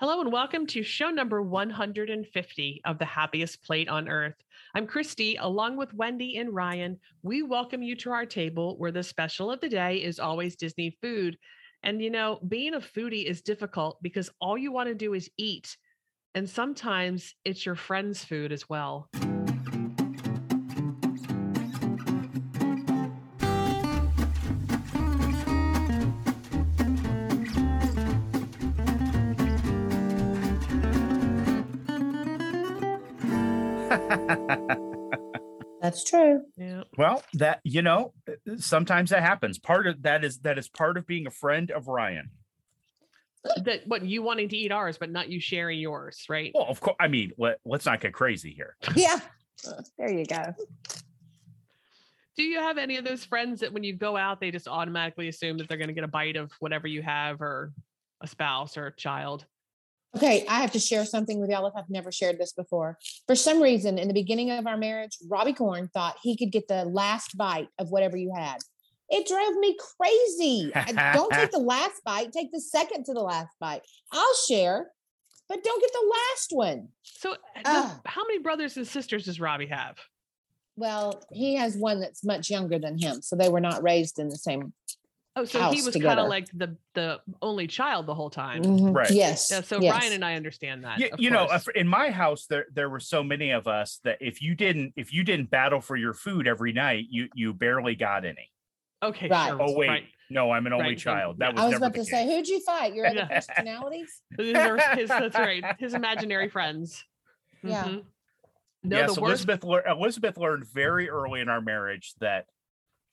[0.00, 4.32] Hello and welcome to show number 150 of the happiest plate on earth.
[4.74, 6.98] I'm Christy, along with Wendy and Ryan.
[7.22, 10.96] We welcome you to our table where the special of the day is always Disney
[11.02, 11.36] food.
[11.82, 15.28] And you know, being a foodie is difficult because all you want to do is
[15.36, 15.76] eat.
[16.34, 19.06] And sometimes it's your friend's food as well.
[35.80, 36.42] That's true.
[36.56, 36.82] Yeah.
[36.98, 38.12] Well, that you know,
[38.58, 39.58] sometimes that happens.
[39.58, 42.30] Part of that is that is part of being a friend of Ryan.
[43.64, 46.52] That what you wanting to eat ours, but not you sharing yours, right?
[46.54, 46.96] Well, of course.
[47.00, 48.76] I mean, let, let's not get crazy here.
[48.94, 49.20] Yeah.
[49.98, 50.54] There you go.
[52.36, 55.28] Do you have any of those friends that when you go out, they just automatically
[55.28, 57.72] assume that they're going to get a bite of whatever you have or
[58.22, 59.44] a spouse or a child?
[60.16, 62.98] Okay, I have to share something with y'all if I've never shared this before.
[63.28, 66.66] For some reason, in the beginning of our marriage, Robbie Corn thought he could get
[66.66, 68.56] the last bite of whatever you had.
[69.08, 70.72] It drove me crazy.
[71.14, 73.82] Don't take the last bite, take the second to the last bite.
[74.12, 74.88] I'll share,
[75.48, 76.88] but don't get the last one.
[77.02, 78.00] So, Ah.
[78.04, 79.96] how many brothers and sisters does Robbie have?
[80.76, 84.28] Well, he has one that's much younger than him, so they were not raised in
[84.28, 84.72] the same.
[85.36, 88.62] Oh, so he was kind of like the the only child the whole time.
[88.62, 88.94] Mhm.
[88.94, 89.10] Right.
[89.10, 89.48] Yes.
[89.50, 89.94] Yeah, so yes.
[89.94, 90.98] Ryan and I understand that.
[90.98, 91.68] you, you know, course.
[91.68, 94.92] if- in my house, there there were so many of us that if you didn't
[94.96, 98.50] if you didn't battle for your food every night, you you barely got any.
[99.02, 99.48] okay, Right.
[99.50, 99.62] sure.
[99.62, 100.04] Oh wait, right.
[100.30, 101.38] no, I'm an only Right, child.
[101.38, 102.92] That was I was never about the to say, who'd you fight?
[102.94, 104.20] Your other personalities?
[104.36, 104.56] These
[104.96, 105.64] his, that's right.
[105.78, 107.04] His imaginary friends.
[107.62, 107.84] Yeah.
[107.84, 108.04] Mhm.
[108.82, 109.30] No, yes, the worst.
[109.44, 112.46] Elizabeth lear- Elizabeth learned very early in our marriage that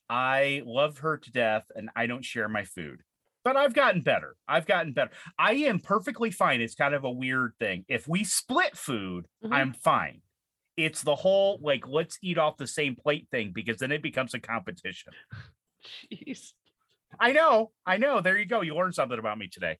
[0.08, 3.02] I love her to death and I don't share my food.
[3.44, 4.36] But I've gotten better.
[4.46, 5.10] I've gotten better.
[5.38, 6.60] I am perfectly fine.
[6.60, 7.84] It's kind of a weird thing.
[7.88, 9.52] If we split food, Mhm.
[9.54, 10.22] I'm fine.
[10.76, 14.34] It's the whole like let's eat off the same plate thing because then it becomes
[14.34, 15.12] a competition.
[16.12, 16.52] Jeez.
[17.18, 17.72] I know.
[17.86, 18.20] I know.
[18.20, 18.60] There you go.
[18.60, 19.78] You learned something about me today.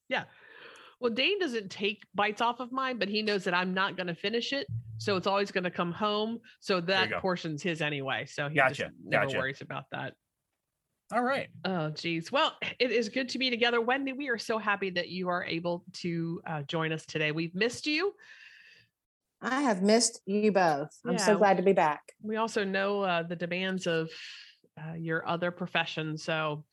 [1.01, 4.09] Well, Dane doesn't take bites off of mine, but he knows that I'm not going
[4.09, 4.67] to finish it,
[4.99, 6.41] so it's always going to come home.
[6.61, 8.27] So that portion's his anyway.
[8.27, 9.39] So he Gotcha, just never gotcha.
[9.39, 10.15] worries about that.
[11.13, 11.49] All right.
[11.65, 12.31] Oh, geez.
[12.31, 13.81] Well, it is good to be together.
[13.81, 17.33] Wendy, we are so happy that you are able to uh, join us today.
[17.33, 18.13] We've missed you.
[19.41, 20.91] I have missed you both.
[21.07, 21.19] I'm Yeah.
[21.19, 22.01] so glad to be back.
[22.23, 24.11] We also know uh, the demands of
[24.79, 26.19] uh, your other profession.
[26.19, 26.65] So,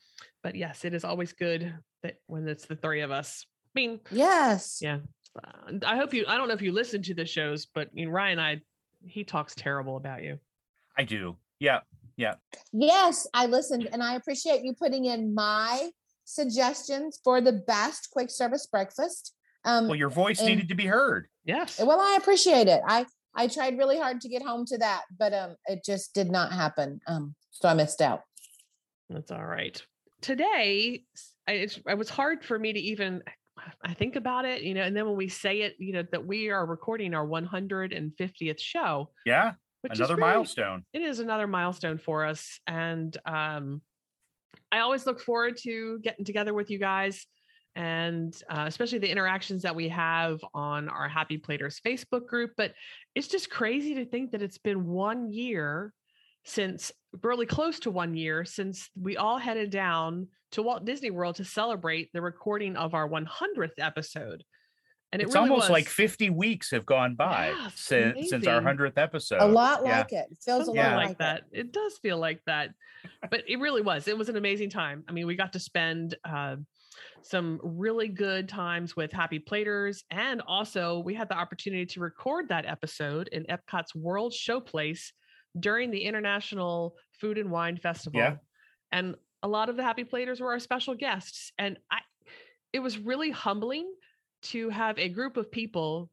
[0.42, 1.72] but yes, it is always good
[2.02, 3.46] that when it's the three of us.
[3.76, 4.78] I mean, Yes.
[4.80, 4.98] yeah.
[5.84, 8.08] I hope you, I don't know if you listen to the shows, but I mean,
[8.08, 8.60] Ryan, I,
[9.06, 10.38] he talks terrible about you.
[10.96, 11.36] I do.
[11.60, 11.80] Yeah.
[12.16, 12.36] Yeah.
[12.72, 15.90] Yes, I listened and I appreciate you putting in my
[16.24, 19.34] suggestions for the best quick service breakfast.
[19.66, 21.26] Um, Well, your voice and- needed to be heard.
[21.44, 21.78] Yes.
[21.78, 22.80] well, I appreciate it.
[22.88, 23.04] I
[23.38, 26.52] I tried really hard to get home to that, but um, it just did not
[26.52, 27.00] happen.
[27.06, 28.22] Um, so I missed out.
[29.10, 29.80] That's all right.
[30.22, 33.22] Today, s- I- it's, it was hard for me to even
[33.82, 36.26] I think about it, you know, and then when we say it, you know, that
[36.26, 39.52] we are recording our 150th show, Yeah.
[39.80, 40.84] which is Another really- milestone.
[40.92, 43.82] It is another milestone for us, and um,
[44.70, 47.26] I always look forward to getting together with you guys,
[47.74, 52.52] and uh, especially the interactions that we have on our Happy Platers Facebook group.
[52.56, 52.74] But
[53.14, 55.92] it's just crazy to think that it's been one year
[56.46, 56.92] since
[57.22, 61.44] really close to one year since we all headed down to Walt Disney World to
[61.44, 64.44] celebrate the recording of our 100th episode.
[65.12, 68.46] And it it's really almost like 50 weeks have gone by Yeah, it's since since
[68.46, 69.40] our 100th episode.
[69.40, 69.98] a lot yeah.
[69.98, 70.26] like it.
[70.30, 71.42] It feels a lot like, like, that.
[71.52, 71.72] It.
[71.72, 72.70] does feel like that,
[73.30, 74.08] but it really was.
[74.08, 75.04] It was an amazing time.
[75.08, 76.56] I mean, we got to spend uh,
[77.22, 82.48] some really good times with Happy Platers, and also we had the opportunity to record
[82.48, 85.12] that episode in Epcot's World Showplace
[85.58, 88.20] during the International Food and Wine Festival.
[88.92, 91.98] And a lot of the Happy Platers were our special guests, and I,
[92.72, 93.92] it was really humbling
[94.42, 96.10] to have a group of people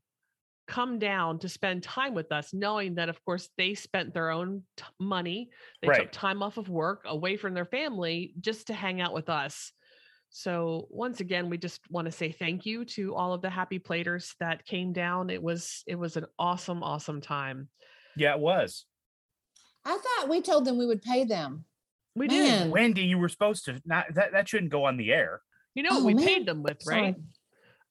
[0.68, 4.64] come down to spend time with us, knowing that, of course, they spent their own
[4.78, 5.50] t- money.
[5.82, 9.30] They took time off of work away from their family just to hang out with
[9.30, 9.74] us.
[10.30, 13.78] So once again, we just want to say thank you to all of the happy
[13.78, 15.30] platers that came down.
[15.30, 17.70] It was it was an awesome, awesome time.
[18.16, 18.86] Yeah, it was.
[19.86, 21.66] I thought we told them we would pay them.
[22.16, 22.70] We did.
[22.72, 25.42] Wendy, you were supposed to not that that shouldn't go on the air.
[25.76, 26.26] You know what Oh, we man.
[26.26, 27.02] paid them with, Sorry.
[27.02, 27.16] right?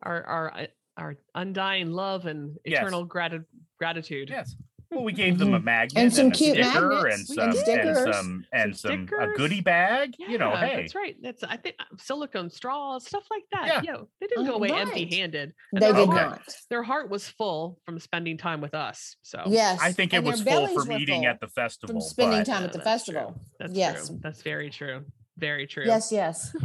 [0.03, 0.67] Our our uh,
[0.97, 2.81] our undying love and Yes.
[2.81, 3.45] eternal grati-
[3.79, 4.31] gratitude.
[4.31, 4.55] Yes.
[4.93, 7.79] Well, we gave them a magnet And some a cute sticker magnets and some did.
[7.79, 8.17] and Stickers.
[8.17, 10.15] some and Some some, a goodie bag.
[10.19, 11.17] you know, hey, that's right.
[11.23, 13.85] That's I think uh, silicone straws, stuff like that.
[13.85, 13.93] Yeah.
[13.95, 14.83] Yo, they didn't go Oh, away right.
[14.83, 15.55] empty-handed.
[15.73, 16.43] They did heart, not.
[16.69, 19.17] Their heart was full from spending time with us.
[19.23, 19.79] So Yes.
[19.81, 21.95] I think it was full from were eating full at the festival.
[21.95, 23.15] from spending but- time Yeah, at the that's true.
[23.15, 23.41] festival.
[23.59, 24.07] That's Yes.
[24.09, 24.19] true.
[24.23, 25.05] That's very true.
[25.39, 25.85] Very true.
[25.87, 26.55] Yes, yes.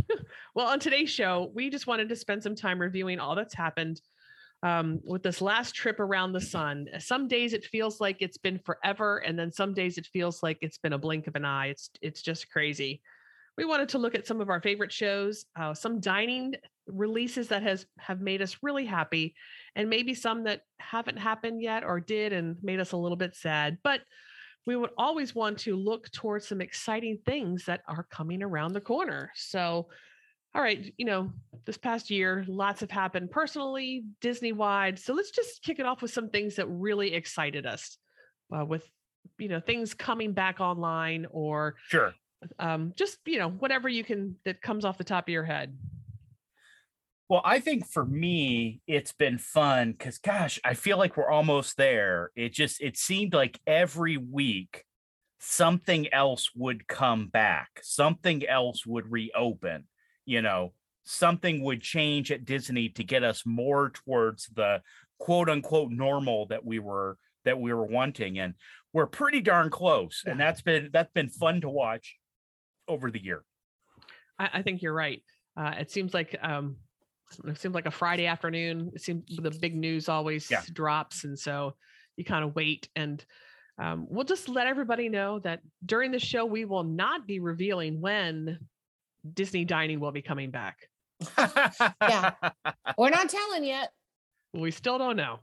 [0.56, 4.01] Well, on today's show, we just wanted to spend some time reviewing all that's happened
[4.63, 6.88] um, with this last trip around the sun.
[7.00, 10.57] Some days it feels like it's been forever, and then some days it feels like
[10.62, 11.68] it's been a blink of an eye.
[11.68, 13.01] It's it's just crazy.
[13.57, 16.54] We wanted to look at some of our favorite shows, uh, some dining
[16.88, 19.36] releases that has have made us really happy,
[19.75, 23.36] and maybe some that haven't happened yet or did and made us a little bit
[23.36, 23.77] sad.
[23.83, 24.01] But
[24.65, 28.81] we would always want to look towards some exciting things that are coming around the
[28.81, 29.31] corner.
[29.33, 29.88] So,
[30.56, 31.32] all right, you know,
[31.66, 34.98] this past year, lots have happened personally, Disney wide.
[34.98, 37.98] So let's just kick it off with some things that really excited us
[38.56, 38.84] uh, with,
[39.38, 42.14] you know, things coming back online or Sure.
[42.60, 45.78] um, just, you know, whatever you can that comes off the top of your head.
[47.30, 51.76] Well, I think for me, it's been fun because, gosh, I feel like we're almost
[51.76, 52.32] there.
[52.38, 54.86] It just, it seemed like every week
[55.40, 59.88] something else would come back, something else would reopen,
[60.27, 60.74] you know,
[61.06, 64.81] something would change at Disney to get us more towards the
[65.19, 68.53] quote unquote normal that we were that we were wanting and
[68.94, 72.18] we're pretty darn close and that's been that's been fun to watch
[72.88, 73.44] over the year
[74.38, 75.24] I, I think you're right.
[75.56, 76.75] Uh, it seems like um,
[77.45, 78.91] it seems like a Friday afternoon.
[78.94, 80.62] It seems the big news always Yeah.
[80.71, 81.74] drops, and so
[82.15, 82.89] you kind of wait.
[82.95, 83.24] And
[83.79, 88.01] um, we'll just let everybody know that during the show we will not be revealing
[88.01, 88.59] when
[89.33, 90.77] Disney dining will be coming back.
[91.38, 92.33] Yeah.
[92.97, 93.89] We're not telling yet.
[94.53, 95.39] We still don't know.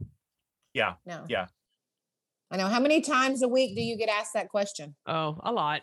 [0.73, 0.95] Yeah.
[1.07, 1.25] No.
[1.29, 1.47] Yeah.
[2.51, 2.67] I know.
[2.69, 4.95] How many times a week do you get asked that question?
[5.07, 5.83] Oh, a lot,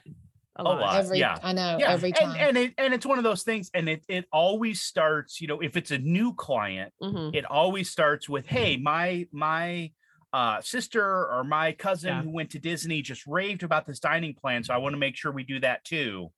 [0.56, 0.80] a A lot.
[0.80, 0.96] lot.
[0.98, 1.38] Every yeah.
[1.42, 2.36] I know, yeah every and, time.
[2.40, 5.60] and it and it's one of those things and it it always starts you know
[5.60, 7.36] if it's a new client Mhm.
[7.36, 9.92] it always starts with hey my my
[10.34, 12.22] uh sister or my cousin Yeah.
[12.24, 15.18] who went to disney just raved about this dining plan so i want to make
[15.18, 16.32] sure we do that too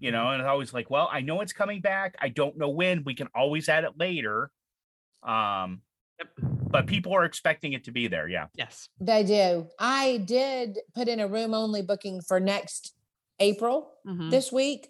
[0.00, 2.68] you know and it's always like well i know it's coming back i don't know
[2.70, 4.50] when we can always add it later
[5.22, 5.82] um
[6.18, 6.28] Yep.
[6.70, 8.88] but people are expecting it to be there yeah Yes.
[9.00, 9.68] they do.
[9.78, 12.92] I did put in a room only booking for next
[13.38, 14.30] April Mhm.
[14.30, 14.88] this week.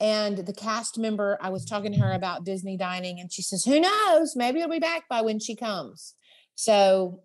[0.00, 3.64] And the cast member, I was talking to her about Disney dining, and she says,
[3.66, 4.34] Who knows?
[4.34, 6.14] Maybe it'll be back by when she comes.
[6.54, 7.24] So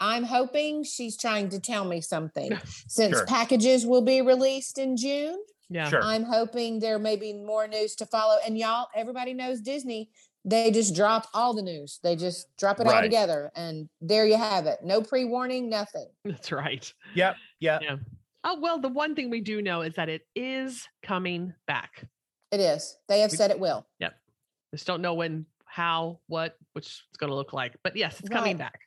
[0.00, 2.58] I'm hoping she's trying to tell me something.
[2.88, 3.26] Since Sure.
[3.26, 5.38] packages will be released in June,
[5.70, 5.88] Yeah.
[5.88, 8.36] sure I'm hoping there may be more news to follow.
[8.44, 10.10] And y'all, everybody knows Disney.
[10.44, 12.00] They just drop all the news.
[12.02, 13.50] They just drop it all together.
[13.54, 14.78] And there you have it.
[14.82, 16.06] No pre warning, nothing.
[16.24, 16.92] That's right.
[17.14, 17.82] yep Yep.
[17.82, 17.96] Yeah.
[18.42, 22.04] Oh well, the one thing we do know is that it is coming back.
[22.50, 22.96] It is.
[23.08, 23.86] They have We- said it will.
[24.00, 24.14] Yep.
[24.74, 27.76] Just don't know when, how, what, which it's going to look like.
[27.84, 28.80] But yes, it's coming back.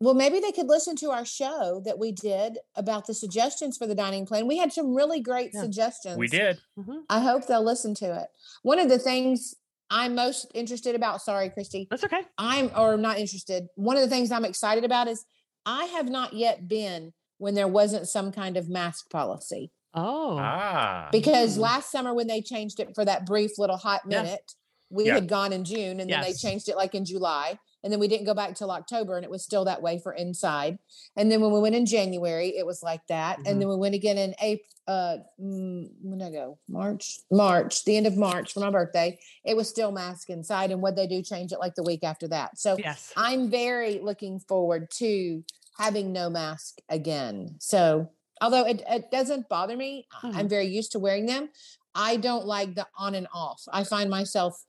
[0.00, 3.86] Well, maybe they could listen to our show that we did about the suggestions for
[3.86, 4.46] the dining plan.
[4.46, 5.62] We had some really great Yeah.
[5.62, 6.16] suggestions.
[6.16, 7.02] we did Mhm.
[7.10, 8.28] I hope they'll listen to it.
[8.62, 9.54] One of the things
[9.90, 12.22] I'm most interested about, sorry, Christy, That's okay.
[12.36, 13.68] I'm or not interested.
[13.74, 15.24] One of the things I'm excited about is
[15.66, 19.72] I have not yet been when there wasn't some kind of mask policy.
[19.94, 21.60] Oh, ah Because Mm.
[21.62, 24.22] last summer when they changed it for that brief little hot Yeah.
[24.22, 24.54] minute,
[24.90, 25.14] we Yeah.
[25.14, 27.58] had gone in June and then they changed it like in July.
[27.82, 30.12] And then we didn't go back till October and it was still that way for
[30.12, 30.78] inside.
[31.16, 33.38] And then when we went in January, it was like that.
[33.38, 33.46] Mhm.
[33.50, 36.58] And then we went again in April, uh, mm, when I go?
[36.68, 39.18] March, March, the end of March for my birthday.
[39.44, 40.70] It was still mask inside.
[40.72, 42.58] And what they do change it like the week after that.
[42.58, 43.12] So yes.
[43.16, 45.44] I'm very looking forward to
[45.76, 47.56] having no mask again.
[47.60, 48.08] So,
[48.40, 50.34] although it, it doesn't bother me, Mhm.
[50.34, 51.50] I'm very used to wearing them.
[51.94, 53.62] I don't like the on and off.
[53.72, 54.64] I find myself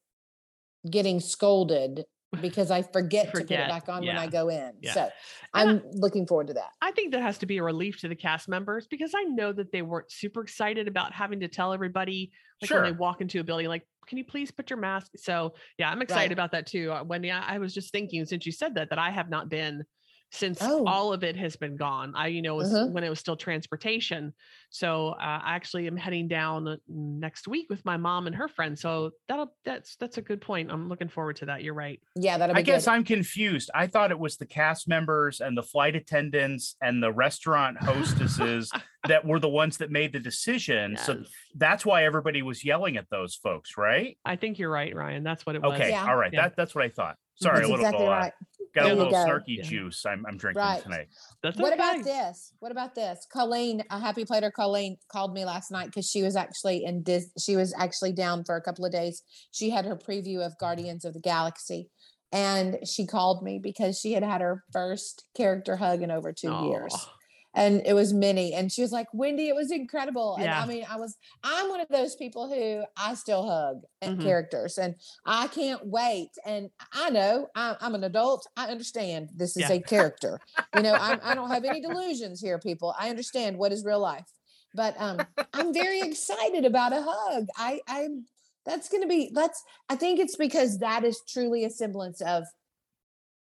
[0.90, 2.06] getting scolded
[2.42, 4.74] because I forget, to put it back on when I go in.
[4.82, 4.94] yeah.
[4.94, 5.10] So,
[5.56, 6.72] And I- I'm looking forward to that.
[6.82, 9.52] I think that has to be a relief to the cast members because I know
[9.52, 12.32] that they weren't super excited about having to tell everybody
[12.62, 15.12] like when they walk into a building, like, can you please put your mask?
[15.16, 16.32] So yeah, I'm excited Right.
[16.32, 16.92] about that too.
[16.92, 19.50] Uh, Wendy, I, I was just thinking since you said that, that I have not
[19.50, 19.84] been
[20.32, 20.86] since Oh.
[20.86, 22.14] all of it has been gone.
[22.16, 22.92] I, you know, was Mhm.
[22.92, 24.34] when it was still transportation.
[24.70, 28.78] So uh, I actually am heading down next week with my mom and her friend.
[28.78, 30.72] So that'll, that's, that's a good point.
[30.72, 31.64] I'm looking forward to that.
[31.64, 32.00] You're right.
[32.16, 32.92] Yeah, that'll be I guess good.
[32.92, 33.72] I'm confused.
[33.74, 38.72] I thought it was the cast members and the flight attendants and the restaurant hostesses
[39.08, 40.96] that were the ones that made the decision.
[40.98, 41.24] So
[41.56, 44.18] that's why everybody was yelling at those folks, right?
[44.26, 45.24] I think you're right, Ryan.
[45.24, 45.74] That's what it was.
[45.74, 46.06] Okay, Yeah.
[46.08, 46.32] all right.
[46.32, 46.44] Yeah.
[46.44, 47.16] That that's what I thought.
[47.42, 48.34] Sorry, That's a little exactly uh, right.
[48.76, 49.18] Got There a little go.
[49.18, 49.64] snarky Yeah.
[49.64, 50.84] juice I'm, I'm drinking Right.
[50.84, 51.08] tonight.
[51.42, 51.82] That's What okay.
[51.82, 52.54] about this?
[52.60, 53.26] What about this?
[53.32, 57.32] Colleen, a happy plater, Colleen called me last night because she was actually in Dis.
[57.40, 59.24] She was actually down for a couple of days.
[59.52, 61.90] She had her preview of Guardians of the Galaxy,
[62.32, 66.54] and she called me because she had had her first character hug in over two
[66.66, 67.14] years, Aw.
[67.56, 68.54] And it was Minnie.
[68.54, 70.62] And she was like, "Wendy, it was incredible." And Yeah.
[70.62, 71.18] I mean, I was.
[71.44, 74.22] I'm one of those people who I still hug Mhm.
[74.22, 76.32] characters, and I can't wait.
[76.46, 78.48] And I know I, I'm an adult.
[78.58, 79.76] I understand this is Yeah.
[79.78, 80.40] a character
[80.74, 84.00] you know I'm, i don't have any delusions here people i understand what is real
[84.00, 84.28] life
[84.76, 88.26] but um i'm very excited about a hug i i'm
[88.66, 92.44] that's going to be that's i think it's because that is truly a semblance of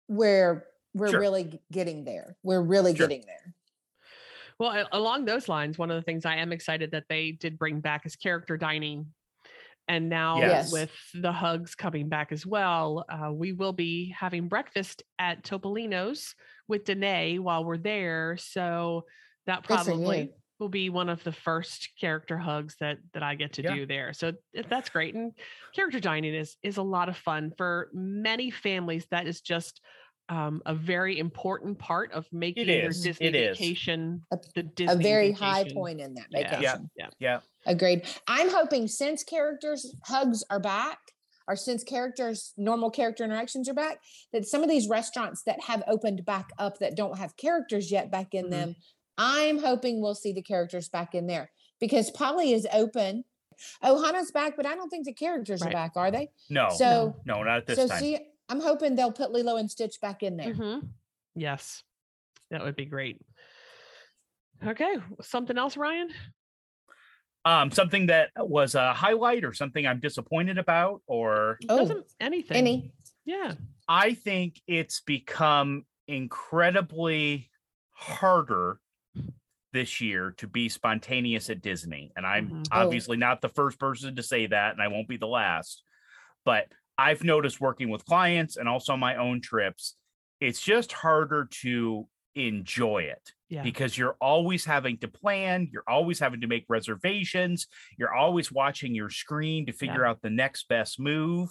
[0.06, 1.20] where we're Sure.
[1.20, 3.06] really getting there we're really Sure.
[3.08, 3.54] getting there
[4.60, 7.80] Well, along those lines, one of the things I am excited that they did bring
[7.80, 9.06] back is character dining.
[9.88, 10.70] And now Yes.
[10.70, 16.34] with the hugs coming back as well, uh, we will be having breakfast at Topolino's
[16.68, 18.36] with Danae while we're there.
[18.38, 19.06] So
[19.46, 23.62] that probably will be one of the first character hugs that that I get to
[23.62, 23.74] Yeah.
[23.76, 24.12] do there.
[24.12, 24.34] So
[24.68, 25.14] that's great.
[25.14, 25.32] And
[25.74, 29.06] character dining is is a lot of fun for many families.
[29.10, 29.80] That is just
[30.30, 33.02] um, a very important part of making your is.
[33.02, 33.58] Disney It is.
[33.58, 36.38] vacation A- the Disney a very high point in that Yeah.
[36.50, 37.04] vacation Yeah.
[37.04, 37.08] Yeah.
[37.18, 37.40] Yeah.
[37.66, 37.72] Yeah.
[37.72, 40.98] agreed i'm hoping since characters hugs are back
[41.48, 44.00] or since characters normal character interactions are back
[44.32, 48.10] that some of these restaurants that have opened back up that don't have characters yet
[48.10, 48.50] back in Mhm.
[48.50, 48.76] them
[49.18, 53.24] i'm hoping we'll see the characters back in there because Poly is open
[53.84, 55.68] ohana's back but i don't think the characters Right.
[55.68, 56.68] are back are they No.
[56.70, 57.98] so no, not at this so time.
[57.98, 58.18] see
[58.50, 60.88] i'm hoping they'll put lilo and stitch back in there Mhm.
[61.36, 61.84] Yes,
[62.50, 63.18] that would be great.
[64.66, 66.10] Okay, something else, Ryan?
[67.46, 72.56] um, something that was a highlight or something I'm disappointed about, or Oh, anything?
[72.56, 72.92] any
[73.24, 73.54] Yeah.
[73.88, 77.48] I think it's become incredibly
[77.92, 78.78] harder
[79.72, 82.12] this year to be spontaneous at Disney.
[82.16, 82.66] And I'm Mhm.
[82.72, 82.82] Oh.
[82.82, 85.82] obviously not the first person to say that, and I won't be the last.
[86.44, 89.96] But I've noticed working with clients and also my own trips,
[90.40, 93.62] it's just harder to enjoy it Yeah.
[93.62, 97.66] because you're always having to plan, you're always having to make reservations,
[97.98, 101.48] you're always watching your screen to figure out the next best move.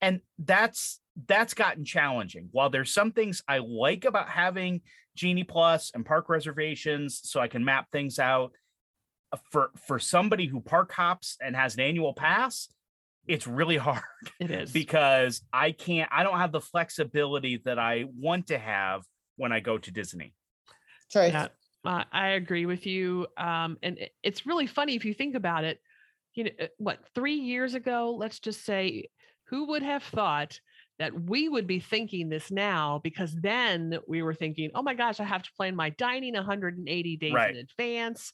[0.00, 2.48] And that's that's gotten challenging.
[2.52, 4.80] While there's some things I like about having
[5.14, 8.52] Genie Plus and park reservations so I can map things out
[9.32, 12.68] uh, for for somebody who park hops and has an annual pass,
[13.26, 14.02] it's really hard
[14.40, 14.72] It is.
[14.72, 19.02] because I can't I don't have the flexibility that I want to have
[19.36, 20.34] when I go to Disney.
[21.10, 21.48] truth Yeah,
[21.84, 23.26] uh, I agree with you.
[23.36, 25.80] Um, and it- it's really funny if you think about it.
[26.34, 28.14] You know, uh, what three years ago?
[28.16, 29.08] Let's just say,
[29.44, 30.60] who would have thought
[30.98, 33.00] that we would be thinking this now?
[33.02, 37.16] Because then we were thinking, "Oh my gosh, I have to plan my dining 180
[37.16, 37.50] days Right.
[37.50, 38.32] in advance."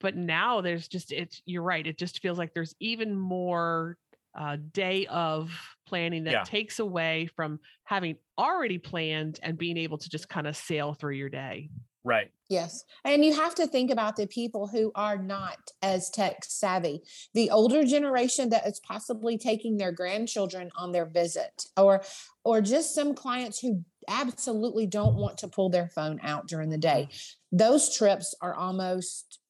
[0.00, 1.42] But now there's just it's.
[1.44, 1.86] You're right.
[1.86, 3.98] It just feels like there's even more
[4.34, 5.50] uh, day of
[5.86, 6.42] planning that Yeah.
[6.44, 11.14] takes away from having already planned and being able to just kind of sail through
[11.14, 11.70] your day.
[12.04, 12.30] Right.
[12.48, 12.84] Yes.
[13.04, 17.02] And you have to think about the people who are not as tech savvy,
[17.34, 22.02] the older generation that is possibly taking their grandchildren on their visit or
[22.44, 26.78] or just some clients who absolutely don't want to pull their phone out during the
[26.78, 27.08] day.
[27.52, 29.40] Those trips are almost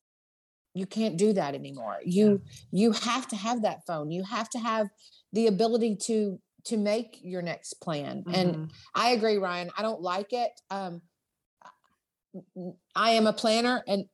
[0.78, 1.98] you can't do that anymore.
[2.04, 4.10] You you have to have that phone.
[4.10, 4.88] You have to have
[5.32, 8.24] the ability to to make your next plan.
[8.32, 8.70] And Mhm.
[8.94, 9.70] I agree, Ryan.
[9.76, 10.50] I don't like it.
[10.70, 11.02] Um,
[12.56, 14.04] n- I am a planner and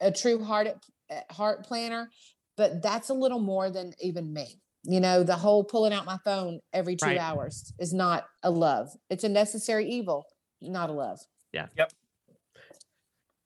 [0.00, 0.68] a true heart
[1.30, 2.10] heart planner,
[2.56, 4.60] but that's a little more than even me.
[4.82, 7.18] You know, the whole pulling out my phone every two Right.
[7.18, 8.88] hours is not a love.
[9.08, 10.26] It's a necessary evil,
[10.60, 11.20] not a love.
[11.52, 11.68] Yeah.
[11.76, 11.92] Yep.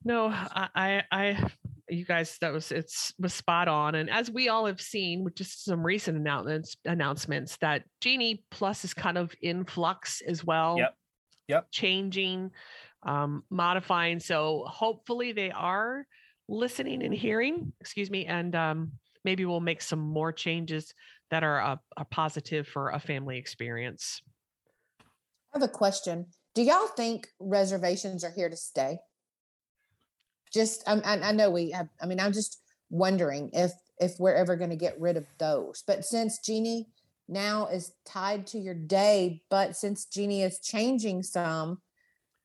[0.04, 1.50] No, I, I, I,
[1.88, 3.94] you guys, that was it's was spot on.
[3.94, 8.84] And as we all have seen, with just some recent announcements, announcements that Genie Plus
[8.84, 10.76] is kind of in flux as well.
[10.78, 10.94] Yep.
[11.48, 11.66] Yep.
[11.70, 12.50] Changing,
[13.04, 14.20] um, modifying.
[14.20, 16.06] So hopefully they are
[16.48, 17.72] listening and hearing.
[17.80, 18.92] Excuse me, and um,
[19.24, 20.92] maybe we'll make some more changes
[21.30, 24.22] that are a, a positive for a family experience.
[25.54, 26.26] I have a question.
[26.54, 28.98] Do y'all think reservations are here to stay?
[30.52, 31.88] Just, um, I, I know we have.
[32.02, 35.82] I mean, I'm just wondering if if we're ever going to get rid of those.
[35.86, 36.88] But since Genie
[37.28, 41.80] now is tied to your day, but since Genie is changing some,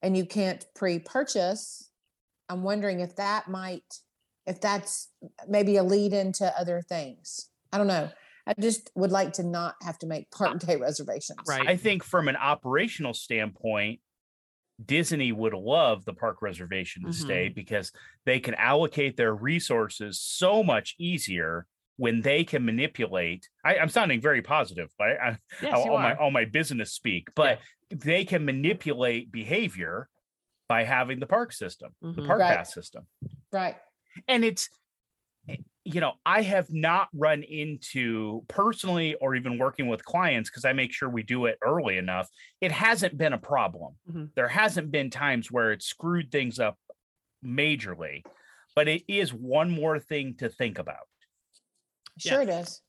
[0.01, 1.89] and you can't pre-purchase,
[2.49, 3.99] I'm wondering if that might,
[4.45, 5.09] if that's
[5.47, 7.49] maybe a lead into other things.
[7.71, 8.09] I don't know.
[8.45, 11.39] I just would like to not have to make park day reservations.
[11.47, 11.65] Right.
[11.65, 14.01] I think from an operational standpoint,
[14.83, 17.53] Disney would love the park reservation to stay Mm-hmm.
[17.55, 17.91] because
[18.25, 21.65] they can allocate their resources so much easier
[21.97, 23.47] when they can manipulate.
[23.63, 25.17] I, I'm sounding very positive, right?
[25.23, 27.59] I, Yes, all, my all my business speak, but
[27.91, 30.09] they can manipulate behavior
[30.67, 32.25] by having the park system, the Mhm.
[32.27, 32.57] park Right.
[32.57, 33.05] pass system.
[33.51, 33.75] Right.
[34.27, 34.69] and it's
[35.85, 40.71] you know i have not run into personally or even working with clients because i
[40.73, 42.29] make sure we do it early enough
[42.61, 44.29] it hasn't been a problem Mhm.
[44.35, 46.77] there hasn't been times where it screwed things up
[47.45, 48.23] majorly
[48.75, 51.07] but it is one more thing to think about
[52.17, 52.47] Sure Yes.
[52.47, 52.81] it is.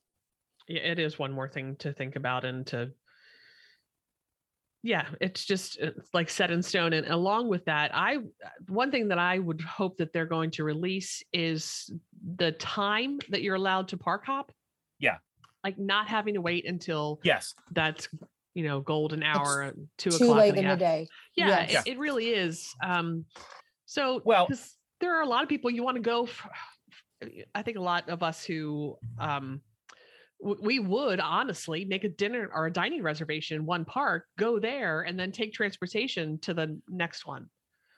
[0.69, 2.93] yeah, it is one more thing to think about and to
[4.87, 8.19] yeah it's just it's like set in stone and along with that i
[8.69, 11.91] one thing that i would hope that they're going to release is
[12.37, 14.53] the time that you're allowed to park hop
[15.01, 15.17] Yeah.
[15.65, 18.09] like not having to wait until yes that's
[18.55, 21.09] you know golden hour at two Too o'clock late in the the day.
[21.35, 21.87] yeah, Yes.
[21.87, 22.73] It, it really is.
[22.85, 23.25] Um,
[23.87, 24.49] so Well-
[25.01, 26.29] there are a lot of people you want to go.
[27.55, 29.61] I think a lot of us who um, w-
[30.45, 35.03] we would honestly make a dinner or a dining reservation in one park, go there,
[35.03, 37.49] and then take transportation to the next one.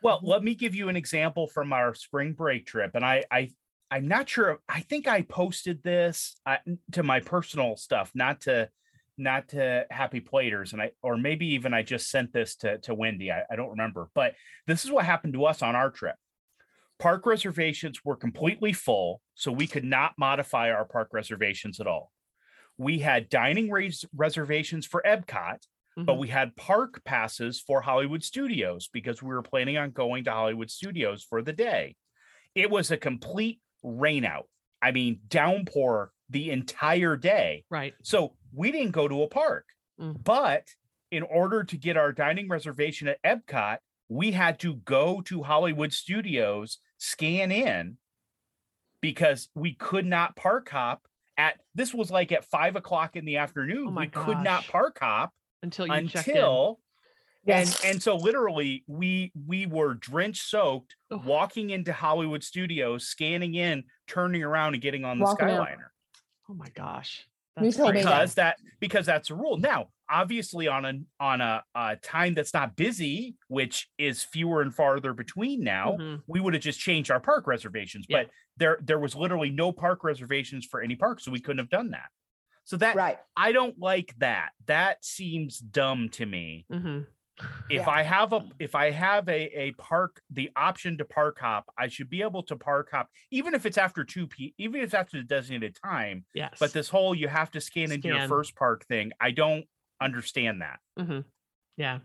[0.02, 3.48] well let me give you an example from our spring break trip and i i
[3.90, 6.56] i'm not sure i think i posted this uh,
[6.92, 8.68] to my personal stuff not to
[9.16, 12.94] not to happy platers and i or maybe even i just sent this to to
[12.94, 14.34] wendy I, I don't remember but
[14.66, 16.16] this is what happened to us on our trip.
[16.98, 22.10] Park reservations were completely full so we could not modify our park reservations at all
[22.78, 25.58] we had dining res- reservations for epcot
[25.98, 26.18] but Mhm.
[26.18, 30.70] we had park passes for Hollywood Studios because we were planning on going to Hollywood
[30.70, 31.96] Studios for the day.
[32.54, 34.44] It was a complete rainout.
[34.82, 37.64] I mean, downpour the entire day.
[37.70, 37.94] right.
[38.02, 39.64] So we didn't go to a park.
[39.98, 40.22] Mm.
[40.22, 40.66] But
[41.10, 43.78] in order to get our dining reservation at Epcot,
[44.10, 47.96] we had to go to Hollywood Studios, scan in
[49.00, 51.06] because we could not park hop
[51.38, 53.86] at this was like at five o'clock in the afternoon.
[53.88, 56.34] Oh my we could not park hop Until you check in.
[56.36, 56.80] until
[57.44, 57.80] Yes.
[57.84, 61.24] and and so literally we we were drenched soaked Ugh.
[61.24, 65.68] walking into hollywood studios scanning in turning around and getting on the Walking out.
[65.68, 65.86] skyliner
[66.50, 67.26] Oh my gosh.
[67.60, 68.08] You told me that.
[68.08, 72.54] because that because that's a rule now obviously on a on a, a time that's
[72.54, 76.22] not busy which is fewer and farther between now Mhm.
[76.26, 78.24] we would have just changed our park reservations Yeah.
[78.24, 81.70] but there there was literally no park reservations for any park so we couldn't have
[81.70, 82.08] done that
[82.64, 83.18] so that Right.
[83.36, 87.06] i don't like that that seems dumb to me Mhm.
[87.68, 87.90] if Yeah.
[87.90, 91.88] I have a if I have a a park the option to park hop, I
[91.88, 94.94] should be able to park hop even if it's after two p even if it's
[94.94, 96.24] after the designated time.
[96.32, 96.56] Yes.
[96.58, 99.66] But this whole you have to scan into your first park thing, I don't
[100.00, 100.78] understand that.
[100.98, 101.20] hmm
[101.76, 101.98] Yeah.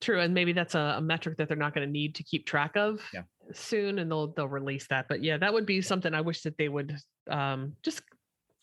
[0.00, 2.46] True, and maybe that's a, a metric that they're not going to need to keep
[2.46, 3.22] track of Yeah.
[3.54, 5.06] soon, and they'll they'll release that.
[5.08, 6.96] But yeah, that would be something I wish that they would
[7.30, 8.02] um, just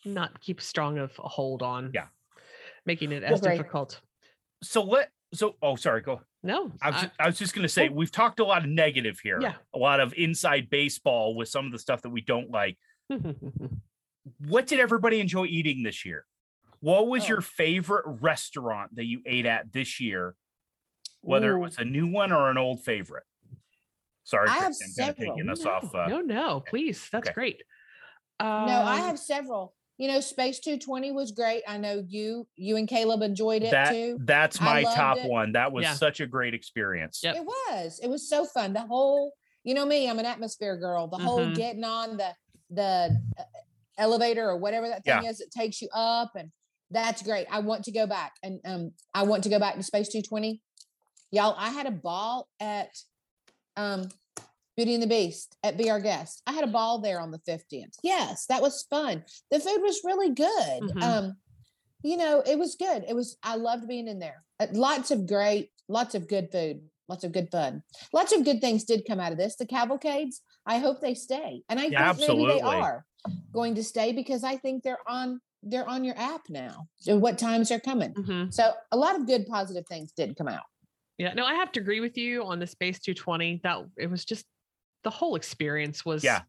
[0.06, 1.92] not keep strong of a hold on.
[1.94, 2.08] Yeah.
[2.86, 3.58] making it as Right.
[3.58, 4.00] difficult.
[4.62, 6.22] So let so oh sorry, go.
[6.44, 7.94] No, I was, I- I was just gonna say Oh.
[7.94, 9.40] we've talked a lot of negative here.
[9.42, 9.56] Yeah.
[9.74, 12.78] A lot of inside baseball with some of the stuff that we don't like.
[14.48, 16.26] What did everybody enjoy eating this year?
[16.84, 17.28] What was Oh.
[17.30, 20.36] your favorite restaurant that you ate at this year?
[21.22, 23.24] Whether it was a new one or an old favorite.
[24.26, 25.36] Sorry, I have Kristen, I'm several.
[25.38, 25.96] taking us no, off.
[25.96, 27.34] Uh, no, no, please, that's okay.
[27.34, 27.64] great.
[28.42, 29.74] No, I Um, have several.
[29.98, 31.64] You know, Space 220 was great.
[31.70, 34.18] I know you you and Caleb enjoyed it that too.
[34.22, 35.30] that's my top it.
[35.30, 35.54] one.
[35.54, 35.94] That was Yeah.
[35.94, 37.22] such a great experience.
[37.24, 37.38] Yep.
[37.38, 38.00] It was.
[38.04, 38.74] It was so fun.
[38.74, 39.32] The whole,
[39.64, 41.08] you know me, I'm an atmosphere girl.
[41.08, 41.56] The whole Mhm.
[41.56, 42.36] getting on the
[42.70, 43.44] the uh,
[43.98, 45.30] elevator or whatever that thing Yeah.
[45.30, 46.52] is that takes you up and
[46.94, 47.48] that's great.
[47.52, 50.62] I want to go back and um I want to go back to Space 220.
[51.32, 52.90] Y'all, I had a ball at
[53.76, 54.08] um
[54.76, 56.42] Beauty and the Beast at Be Our Guest.
[56.48, 57.96] I had a ball there on the 50th.
[58.02, 59.24] Yes, that was fun.
[59.52, 60.50] The food was really good.
[60.96, 61.04] Mhm.
[61.04, 61.38] Um,
[62.02, 63.06] you know, it was good.
[63.08, 64.44] It was, I loved being in there.
[64.60, 67.84] Uh, Lots of great, lots of good food, lots of good fun.
[68.14, 69.56] Lots of good things did come out of this.
[69.56, 71.62] The cavalcades, I hope they stay.
[71.70, 73.06] And I Yeah, think maybe they are
[73.54, 76.88] going to stay because I think they're on they're on your app now.
[76.98, 78.14] So what times they're coming.
[78.14, 78.54] mhm.
[78.54, 80.64] So a lot of good positive things did come out.
[81.18, 83.62] Yeah, no, I have to agree with you on the Space 220.
[83.64, 84.46] That it was just
[85.04, 86.42] the whole experience was Yeah.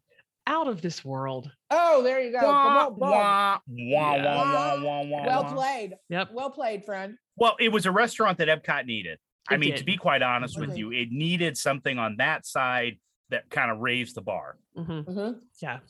[0.47, 1.51] out of this world.
[1.71, 2.39] Oh, there you go.
[2.43, 5.97] Wah, wah, wah, wah, wah, wah, wah, Well played.
[6.09, 6.33] Yep.
[6.33, 7.17] Well played, friend.
[7.37, 9.19] Well, it was a restaurant that Epcot needed.
[9.49, 12.99] I It mean, to be quite honest with you, it needed something on that side
[13.31, 14.57] that kind of raised the bar.
[14.75, 15.41] hmm Mhm.
[15.61, 15.81] Yeah.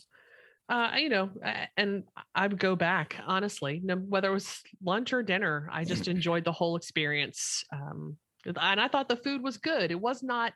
[0.68, 1.30] Uh, you know,
[1.76, 5.68] and I would go back honestly, whether it was lunch or dinner.
[5.70, 7.64] I just enjoyed the whole experience.
[7.70, 9.90] Um, and I thought the food was good.
[9.90, 10.54] It was not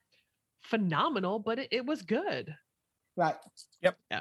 [0.63, 2.55] phenomenal, but it, it was good.
[3.17, 3.37] Right.
[3.83, 3.99] Yep.
[4.11, 4.21] Yeah.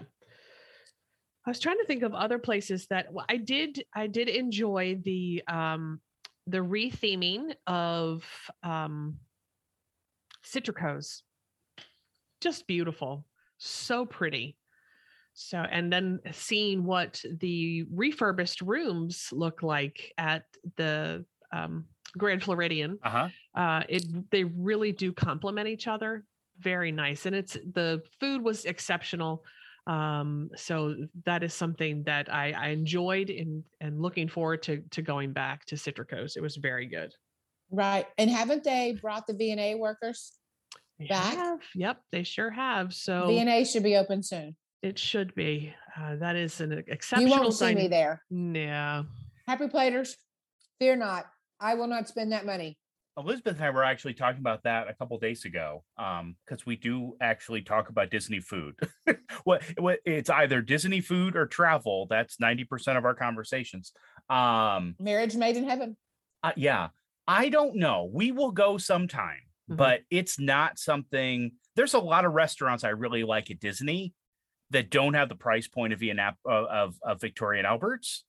[1.45, 3.85] I was trying to think of other places that well, I did.
[3.95, 6.01] I did enjoy the um,
[6.45, 8.25] the retheming of
[8.63, 9.19] um,
[10.45, 11.21] Citricos.
[12.41, 13.25] Just beautiful,
[13.57, 14.56] so pretty.
[15.39, 20.45] So, and then seeing what the refurbished rooms look like at
[20.77, 21.85] the um,
[22.17, 23.29] Grand Floridian, Uh-huh.
[23.53, 26.23] uh, it they really do complement each other.
[26.59, 29.43] Very nice, and it's the food was exceptional.
[29.85, 30.95] Um, so
[31.25, 35.65] that is something that I, I enjoyed and and looking forward to to going back
[35.65, 36.35] to Citricos.
[36.35, 37.13] It was very good.
[37.69, 38.07] Right.
[38.17, 40.31] And haven't they brought the V&A workers?
[40.97, 41.35] They Back?
[41.35, 41.59] have.
[41.75, 42.91] Yep, they sure have.
[42.93, 44.55] So V&A should be open soon.
[44.81, 45.73] It should be.
[45.99, 47.21] Uh, that is an exceptional.
[47.21, 47.43] You exceptional.
[47.43, 48.23] won't see me there.
[48.29, 49.03] Yeah.
[49.47, 50.15] Happy platers.
[50.79, 51.25] Fear not.
[51.59, 52.77] I will not spend that money.
[53.17, 56.75] Elizabeth and I were actually talking about that a couple days ago, um, because we
[56.75, 58.75] do actually talk about Disney food.
[59.43, 62.05] what, what it's either Disney food or travel.
[62.11, 63.91] That's ninety percent of our conversations.
[64.29, 65.97] Um, Marriage made in heaven.
[66.43, 66.89] uh, yeah,
[67.27, 68.07] I don't know.
[68.13, 69.39] We will go sometime,
[69.71, 69.77] Mhm.
[69.77, 71.53] but it's not something.
[71.75, 74.13] There's a lot of restaurants I really like at Disney
[74.71, 78.23] that don't have the price point of Vietnam of of, of Victoria and Alberts,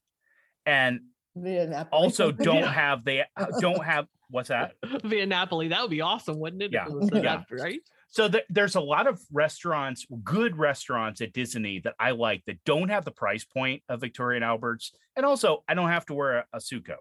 [0.66, 1.00] and
[1.36, 1.88] Indianapolis.
[1.92, 2.72] also don't Yeah.
[2.72, 4.72] have they uh, don't have what's that
[5.04, 6.72] Via Napoli, that would be awesome, wouldn't it?
[6.72, 7.20] Yeah, it yeah.
[7.20, 7.80] that, right?
[8.10, 12.62] So th- there's a lot of restaurants, good restaurants at Disney that I like that
[12.64, 16.14] don't have the price point of Victoria and Alberts, and also I don't have to
[16.14, 16.96] wear a, a suco.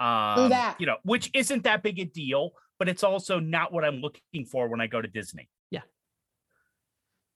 [0.00, 0.76] Um, that.
[0.78, 4.46] you know, which isn't that big a deal, but it's also not what I'm looking
[4.50, 5.50] for when I go to Disney.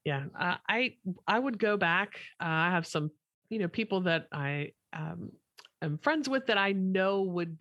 [0.05, 2.21] Yeah, uh, I I would go back.
[2.41, 3.11] Uh, I have some,
[3.49, 5.33] you know, people that I um,
[5.81, 7.59] am friends with that I know would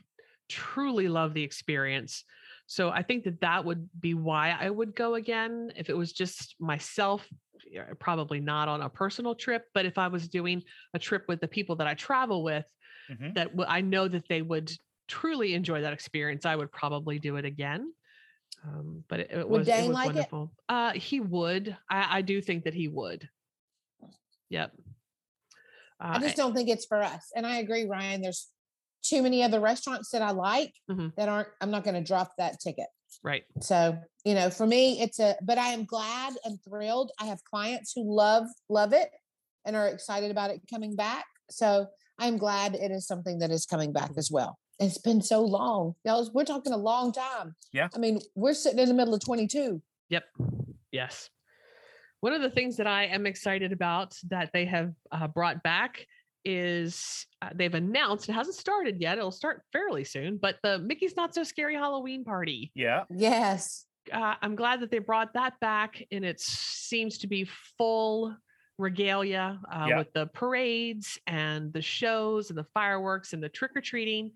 [0.50, 2.26] truly love the experience.
[2.68, 5.72] So I think that that would be why I would go again.
[5.76, 7.28] If it was just myself,
[8.00, 9.66] probably not on a personal trip.
[9.74, 12.66] But if I was doing a trip with the people that I travel with,
[13.10, 13.34] Mhm.
[13.36, 14.72] that I know that they would
[15.08, 17.94] truly enjoy that experience, I would probably do it again.
[18.66, 20.16] Um, but it, it Would was, Dane it was like it?
[20.16, 20.52] wonderful.
[20.70, 21.76] Uh, he would.
[21.90, 23.28] I, I do think that he would.
[24.50, 24.72] Yep.
[26.00, 27.32] Uh, I just don't think it's for us.
[27.36, 28.22] And I agree, Ryan.
[28.22, 28.50] There's
[29.04, 31.14] too many other restaurants that I like Mhm.
[31.18, 32.88] that aren't, I'm not going to drop that ticket.
[33.22, 33.44] right.
[33.62, 37.12] So, you know, for me, it's a, but I am glad and thrilled.
[37.20, 39.10] I have clients who love, love it
[39.66, 41.26] and are excited about it coming back.
[41.50, 44.58] So I'm glad it is something that is coming back as well.
[44.80, 45.96] It's been so long.
[46.04, 47.56] Y'all, we're talking a long time.
[47.72, 47.88] Yeah.
[47.94, 49.82] I mean, we're sitting in the middle of 22.
[50.10, 50.24] Yep.
[50.92, 51.30] Yes.
[52.22, 56.06] One of the things that I am excited about that they have uh, brought back
[56.46, 59.18] is uh, they've announced it hasn't started yet.
[59.18, 62.72] It'll start fairly soon, but the Mickey's Not So Scary Halloween Party.
[62.76, 63.04] Yeah.
[63.10, 63.86] Yes.
[64.12, 68.36] Uh, I'm glad that they brought that back, and it seems to be full
[68.78, 69.98] regalia uh, Yeah.
[70.00, 74.32] with the parades and the shows and the fireworks and the trick or treating.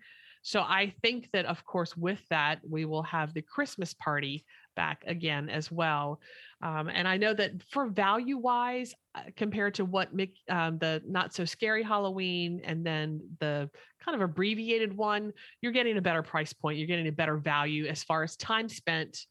[0.48, 5.04] So I think that, of course, with that, we will have the Christmas party back
[5.06, 6.20] again as well.
[6.62, 11.02] Um, and I know that for value wise, uh, compared to what Mick, um, the
[11.06, 13.68] not so scary Halloween and then the
[14.02, 16.78] kind of abbreviated one, you're getting a better price point.
[16.78, 19.26] You're getting a better value as far as time spent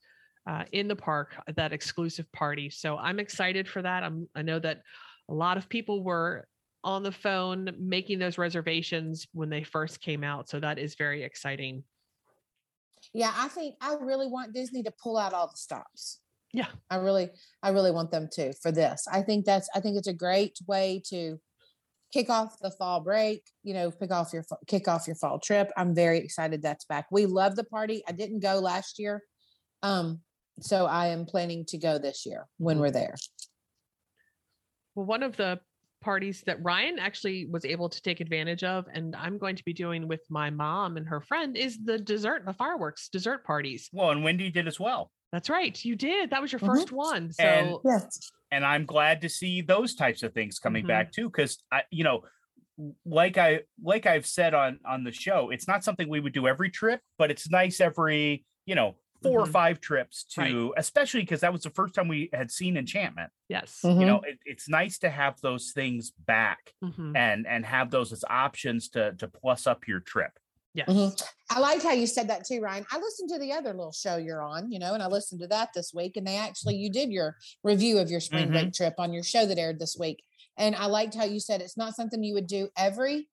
[0.48, 2.70] uh, in the park, that exclusive party.
[2.70, 4.04] So I'm excited for that.
[4.04, 4.84] I'm, I know that
[5.30, 6.48] a lot of people were
[6.88, 10.48] on the phone making those reservations when they first came out.
[10.48, 11.84] So that is very exciting.
[13.14, 16.22] Yeah, I think I really want Disney to pull out all the stops.
[16.54, 16.68] Yeah.
[16.90, 17.30] I really,
[17.62, 19.06] I really want them to for this.
[19.12, 21.38] I think that's, I think it's a great way to
[22.14, 23.44] kick off the fall break.
[23.64, 25.70] You know, pick off your kick off your fall trip.
[25.76, 27.08] I'm very excited that's back.
[27.12, 28.02] We love the party.
[28.08, 29.24] I didn't go last year,
[29.84, 30.22] um,
[30.62, 32.80] so I am planning to go this year when Mhm.
[32.80, 33.16] we're there.
[34.96, 35.60] Well, one of the
[36.02, 39.74] parties that Ryan actually was able to take advantage of, and I'm going to be
[39.74, 43.90] doing with my mom and her friend, is the dessert, the fireworks dessert parties.
[43.92, 45.12] Well, and Wendy did as well.
[45.32, 45.84] That's right.
[45.84, 46.30] You did.
[46.30, 46.68] That was your Mhm.
[46.68, 47.32] first one.
[47.34, 48.32] So And- Yes.
[48.52, 50.88] and I'm glad to see those types of things coming Mhm.
[50.88, 52.24] back too because I you know
[53.06, 56.48] like I like I've said on on the show it's not something we would do
[56.48, 59.52] every trip but it's nice every you know 4 or Mhm.
[59.52, 60.74] five trips to Right.
[60.78, 63.80] especially because that was the first time we had seen enchantment yes.
[63.84, 64.00] Mhm.
[64.00, 67.16] you know it, it's nice to have those things back Mhm.
[67.16, 70.38] and and have those as options to to plus up your trip
[70.74, 70.88] Yes.
[70.90, 71.28] Mhm.
[71.50, 72.86] I liked how you said that too, Ryan.
[72.92, 75.48] I listened to the other little show you're on, you know, and I listened to
[75.48, 76.16] that this week.
[76.18, 79.48] And they actually, you did your review of your spring break trip on your show
[79.48, 80.24] that aired this week.
[80.56, 83.28] And I liked how you said it's not something you would do every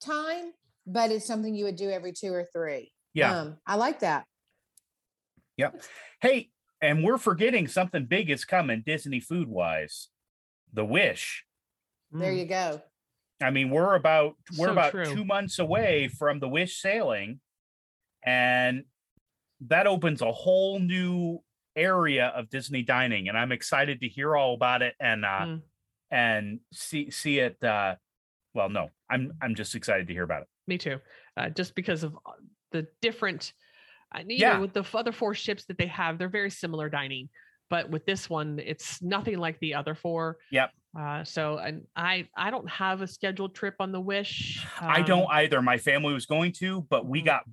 [0.00, 0.52] time,
[0.86, 2.92] but it's something you would do every two or three.
[3.14, 3.34] Yeah.
[3.34, 4.26] Um, I like that.
[6.20, 10.08] Hey, and we're forgetting something big is coming Disney food wise.
[10.72, 11.44] The Wish.
[12.10, 12.38] There Mm.
[12.38, 12.82] you go.
[13.42, 15.04] I mean, we're about we're So about true.
[15.14, 17.40] two months away from the Wish sailing,
[18.22, 18.84] and
[19.62, 21.42] that opens a whole new
[21.76, 25.62] area of Disney dining, and I'm excited to hear all about it and uh Mm.
[26.10, 27.62] and see see it.
[27.62, 27.96] uh
[28.52, 30.48] Well, no, I'm I'm just excited to hear about it.
[30.66, 31.00] Me too.
[31.36, 32.32] Uh, just because of uh,
[32.72, 33.52] the different,
[34.18, 34.54] you Yeah.
[34.54, 37.28] know, with the other four ships that they have, they're very similar dining,
[37.68, 40.38] but with this one, it's nothing like the other four.
[40.50, 40.70] Yep.
[40.98, 44.66] Uh, so, and I, I don't have a scheduled trip on the Wish.
[44.80, 45.62] I don't um, either.
[45.62, 47.26] My family was going to, but we Mhm.
[47.26, 47.44] got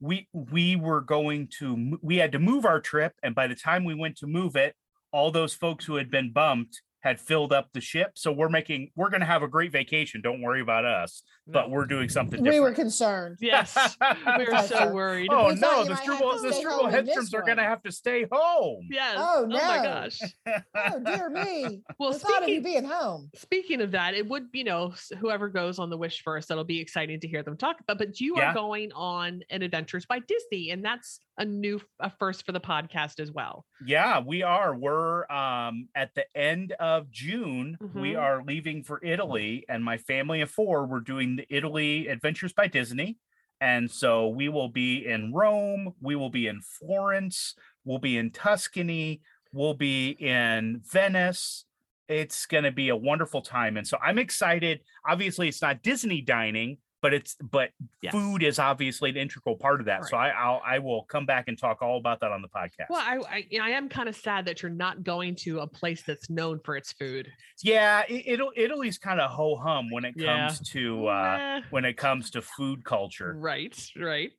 [0.00, 3.84] we we were going to we had to move our trip, and by the time
[3.84, 4.74] we went to move it,
[5.12, 8.12] all those folks who had been bumped had filled up the ship.
[8.14, 10.20] So we're making we're going to have a great vacation.
[10.22, 11.52] Don't worry about us, mm.
[11.52, 12.54] but we're doing something different.
[12.54, 13.38] We were concerned.
[13.42, 13.76] Yes,
[14.38, 15.28] we were so uh, worried.
[15.30, 17.56] oh We no, the might Struble the stay Struble home in this Hedstroms are going
[17.56, 18.88] to have to stay home.
[18.90, 19.16] Yes.
[19.18, 19.82] Oh, oh my no.
[19.82, 20.20] gosh.
[20.74, 21.82] Oh dear me.
[21.98, 23.30] Well, the thought of you being home.
[23.34, 26.80] speaking of that, it would you know whoever goes on the Wish first, that'll be
[26.80, 27.98] exciting to hear them talk about.
[27.98, 28.50] But you Yeah.
[28.50, 32.60] are going on an Adventures by Disney, and that's a new a first for the
[32.60, 33.64] podcast as well.
[33.84, 34.74] Yeah, we are.
[34.76, 37.78] We're um at the end of June.
[37.94, 38.20] We Mhm.
[38.20, 40.86] are leaving for Italy, and my family of four.
[40.86, 43.16] We're doing the Italy Adventures by Disney,
[43.60, 45.94] and so we will be in Rome.
[46.00, 47.54] We will be in Florence.
[47.84, 49.22] We'll be in Tuscany.
[49.52, 51.64] We'll be in Venice.
[52.08, 54.80] It's going to be a wonderful time, and so I'm excited.
[55.08, 58.12] Obviously, it's not Disney dining, but it's but Yes.
[58.12, 60.06] food is obviously an integral part of that.
[60.06, 62.86] So I I'll, I will come back and talk all about that on the podcast.
[62.88, 65.60] Well, I I, you know, I am kind of sad that you're not going to
[65.60, 67.30] a place that's known for its food.
[67.62, 70.46] Yeah, it, it'll Italy's kind of ho hum when it Yeah.
[70.48, 71.60] comes to uh Nah.
[71.70, 73.34] when it comes to food culture.
[73.36, 74.30] Right, right.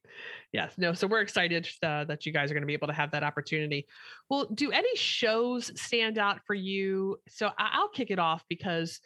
[0.52, 0.94] Yes, no.
[0.94, 3.24] So we're excited uh, that you guys are going to be able to have that
[3.24, 3.88] opportunity.
[4.30, 7.18] Well, do any shows stand out for you?
[7.28, 9.00] So I- I'll kick it off because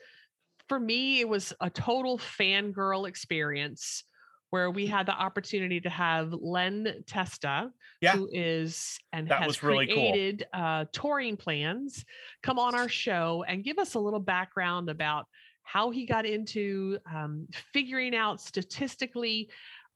[0.68, 4.04] for me, it was a total fangirl experience
[4.50, 7.70] where we had the opportunity to have Len Testa,
[8.02, 8.14] Yeah.
[8.14, 9.96] who is and That has really cool.
[9.96, 12.06] created uh, touring plans,
[12.44, 15.26] come on our show and give us a little background about
[15.64, 19.50] how he got into um, figuring out statistically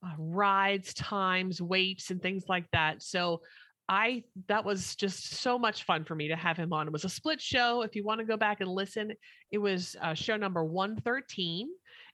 [0.06, 3.02] uh, rides, times, waits, and things like that.
[3.02, 3.42] So
[3.90, 6.88] I that was just so much fun for me to have him on.
[6.88, 7.82] It was a split show.
[7.82, 9.12] If you want to go back and listen,
[9.52, 11.68] it was uh, show number 113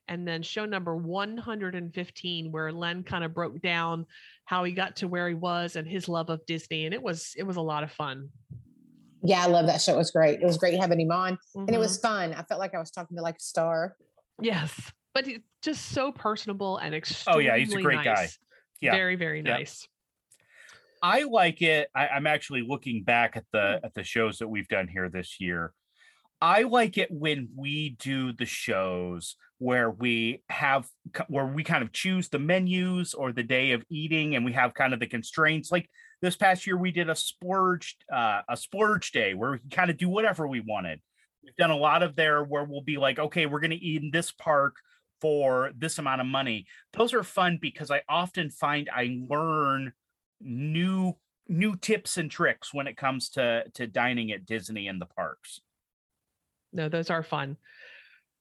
[0.08, 4.06] and then show number 115 where Len kind of broke down
[4.46, 7.34] how he got to where he was and his love of Disney and it was
[7.38, 8.30] it was a lot of fun.
[9.24, 9.94] Yeah, I love that show.
[9.94, 10.42] It was great.
[10.42, 11.38] It was great having him on.
[11.56, 12.34] And it was fun.
[12.34, 13.96] I felt like I was talking to like a star.
[14.42, 14.74] yes,
[15.14, 18.30] but he- just so personable and extremely Oh, yeah, he's a great guy.
[18.80, 19.58] Yeah, Very very yeah.
[19.58, 19.88] nice.
[21.02, 21.90] I like it.
[21.96, 23.58] I, I'm actually looking back at Hmm.
[23.58, 25.74] the at the shows that we've done here this year.
[26.40, 30.88] I like it when we do the shows where we have
[31.28, 34.76] where we kind of choose the menus or the day of eating and we have
[34.76, 35.90] kind of the constraints like
[36.22, 39.90] this past year we did a splurge uh, a splurge day where we can kind
[39.90, 41.02] of do whatever we wanted
[41.44, 44.04] we've done a lot of there where we'll be like okay we're going to eat
[44.04, 44.76] in this park
[45.22, 49.92] for this amount of money those are fun because i often find i learn
[50.40, 51.14] new
[51.48, 55.62] new tips and tricks when it comes to to dining at disney and the parks
[56.74, 57.58] No, those are fun.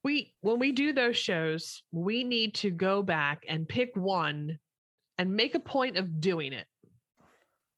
[0.04, 4.59] We when we do those shows, we need to go back and pick one
[5.18, 6.66] and make a point of doing it.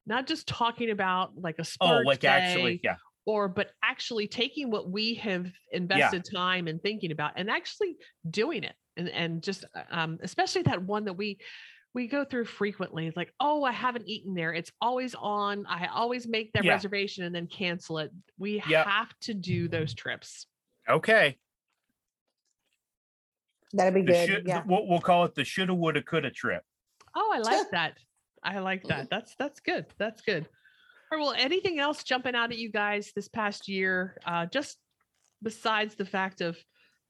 [0.07, 2.96] Not just talking about like a oh like day actually yeah
[3.28, 7.94] or but actually taking what we have invested time and thinking about and actually
[8.31, 11.38] doing it and and just uh, um especially that one that we
[11.94, 15.87] we go through frequently It's like oh i haven't eaten there it's always on i
[15.87, 16.72] always make that Yeah.
[16.72, 18.87] reservation and then cancel it we Yep.
[18.87, 20.46] have to do those trips
[20.88, 21.37] okay
[23.74, 24.29] That'd be the good.
[24.29, 24.62] should, yeah.
[24.66, 26.62] we'll, we'll call it the shoulda woulda coulda trip
[27.14, 27.94] oh i like that
[28.42, 30.46] i like that that's that's good that's good
[31.11, 34.79] all right well anything else jumping out at you guys this past year uh just
[35.42, 36.57] besides the fact of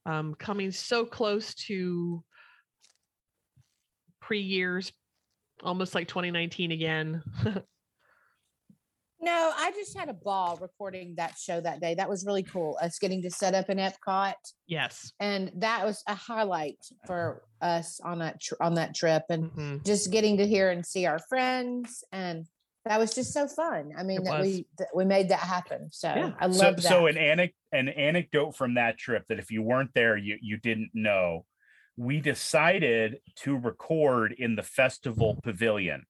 [0.05, 2.23] um coming so close to
[4.29, 4.93] pre years
[5.63, 7.23] almost like 2019 again
[9.21, 11.93] No, I just had a ball recording that show that day.
[11.95, 12.77] That was really cool.
[12.81, 14.35] Us getting to set up in Epcot,
[14.67, 19.51] yes and that was a highlight for us on that tr- on that trip, and
[19.51, 19.85] Mhm.
[19.85, 22.45] just getting to hear and see our friends and
[22.85, 23.91] that was just so fun.
[23.97, 25.89] I mean, that we that we made that happen.
[25.91, 26.31] So Yeah.
[26.39, 26.83] I so, love that.
[26.83, 30.55] so an anec- an anecdote from that trip that if you weren't there, you you
[30.57, 31.45] didn't know.
[31.99, 36.05] We decided to record in the festival pavilion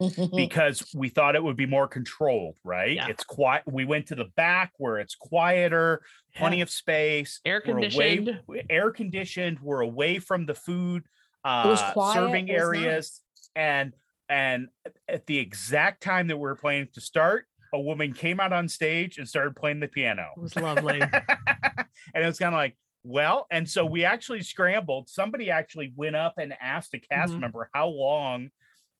[0.34, 2.96] because we thought it would be more controlled, right?
[2.96, 3.06] Yeah.
[3.06, 3.62] It's quiet.
[3.70, 6.02] We went to the back where it's quieter,
[6.34, 6.64] plenty Yeah.
[6.64, 8.40] of space, Air we're away- conditioned.
[8.68, 9.58] air conditioned.
[9.62, 11.04] We're away from the food
[11.44, 13.20] uh, quiet, serving it was areas,
[13.54, 13.94] and
[14.28, 14.66] and
[15.08, 18.68] at the exact time that we were planning to start, a woman came out on
[18.68, 20.30] stage and started playing the piano.
[20.36, 21.00] It was lovely.
[22.14, 25.08] and it was kind of like, well, and so we actually scrambled.
[25.08, 27.40] Somebody actually went up and asked a cast Mhm.
[27.40, 28.50] member how long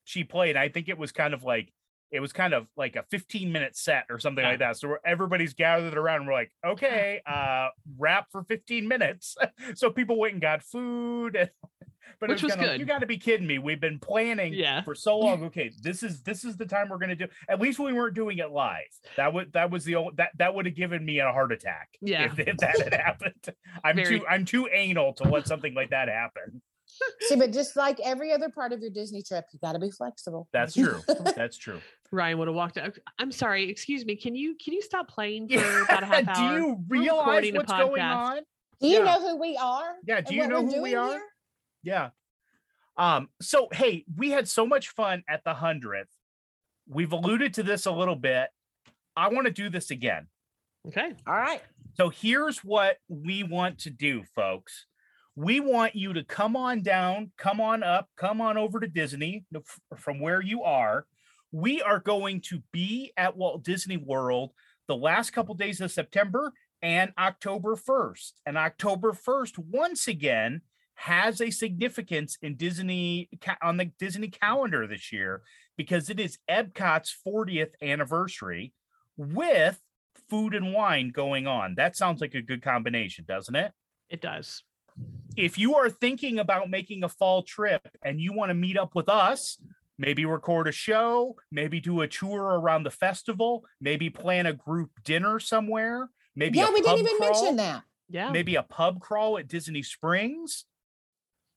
[0.03, 0.55] she played.
[0.57, 1.71] I think it was kind of like
[2.11, 4.49] it was kind of like a 15 minute set or something Yeah.
[4.49, 4.77] like that.
[4.77, 9.37] So everybody's gathered around and we're like, okay, uh, rap for 15 minutes.
[9.75, 11.35] so people went and got food.
[11.35, 11.51] And,
[12.19, 12.79] but Which it was, was kinda good.
[12.79, 13.59] you got to be kidding me.
[13.59, 14.81] We've been planning Yeah.
[14.83, 15.43] for so long.
[15.45, 17.27] Okay, this is this is the time we're gonna do.
[17.47, 18.83] At least we weren't doing it live.
[19.17, 21.89] That would that was the only that that would have given me a heart attack.
[22.01, 22.25] Yeah.
[22.25, 23.33] if, if that had happened.
[23.83, 26.61] I'm Very- too I'm too anal to let something like that happen.
[27.21, 29.91] See, but just like every other part of your Disney trip, you got to be
[29.91, 30.47] flexible.
[30.51, 30.99] That's true.
[31.35, 31.79] That's true.
[32.11, 32.97] Ryan would have walked out.
[33.19, 34.15] I'm sorry, excuse me.
[34.15, 38.01] Can you can you stop playing for about a half do you realize what's going
[38.01, 38.39] on?
[38.81, 39.03] Do you Yeah.
[39.05, 39.93] know who we are?
[40.05, 40.21] Yeah.
[40.21, 41.09] Do you know we're who we are?
[41.11, 41.21] here?
[41.83, 42.09] Yeah.
[42.97, 46.09] Um, so hey, we had so much fun at the hundredth.
[46.87, 48.49] We've alluded to this a little bit.
[49.15, 50.27] I want to do this again.
[50.87, 51.13] Okay.
[51.27, 51.61] All right.
[51.95, 54.85] So here's what we want to do, folks.
[55.35, 59.45] We want you to come on down, come on up, come on over to Disney
[59.95, 61.05] from where you are.
[61.51, 64.51] We are going to be at Walt Disney World
[64.87, 68.31] the last couple days of September and October 1st.
[68.45, 70.61] And October 1st, once again,
[70.99, 73.29] has a significance in Disney
[73.61, 75.43] on the Disney calendar this year
[75.77, 78.73] because it is Epcot's 40th anniversary
[79.15, 79.79] with
[80.29, 81.75] food and wine going on.
[81.75, 83.71] That sounds like a good combination, doesn't it?
[84.09, 84.63] It does.
[85.37, 88.93] If you are thinking about making a fall trip and you want to meet up
[88.93, 89.57] with us,
[89.97, 94.91] maybe record a show, maybe do a tour around the festival, maybe plan a group
[95.05, 97.83] dinner somewhere, maybe yeah, we didn't even crawl, mention that.
[98.09, 98.31] Yeah.
[98.31, 100.65] maybe a pub crawl at Disney Springs.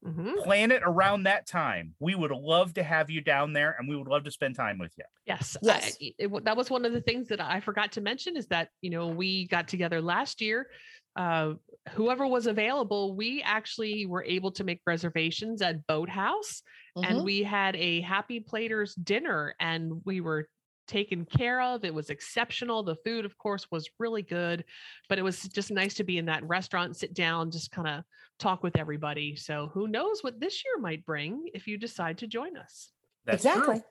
[0.04, 0.42] Mhm.
[0.42, 1.94] Plan it around that time.
[2.00, 4.78] We would love to have you down there and we would love to spend time
[4.78, 5.04] with you.
[5.26, 5.56] Yes.
[5.56, 5.96] I- Yes.
[6.00, 8.70] it- it that was one of the things that I forgot to mention is that,
[8.80, 10.70] you know, we got together last year.
[11.14, 11.54] Uh,
[11.90, 16.62] whoever was available, we actually were able to make reservations at Boathouse
[16.96, 17.24] and Mhm.
[17.24, 20.48] we had a happy platers dinner and we were
[20.92, 24.64] taken care of it was exceptional the food of course was really good
[25.09, 28.05] but it was just nice to be in that restaurant sit down just kind of
[28.38, 32.26] talk with everybody so who knows what this year might bring if you decide to
[32.26, 32.90] join us
[33.24, 33.76] That's exactly.
[33.76, 33.85] true.